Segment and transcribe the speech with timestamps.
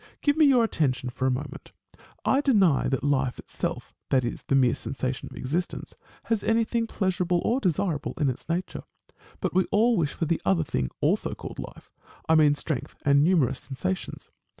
[0.23, 1.73] Give me your attention for a moment.
[2.25, 5.93] I deny that life itself, i.e., the mere sensation of existence,
[6.23, 8.81] has anything pleasurable or desirable in its nature.
[9.41, 11.91] But we all wish for the other thing, also called life;
[12.27, 14.31] I mean strength, and numerous sensations.